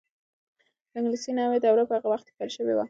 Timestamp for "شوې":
2.55-2.73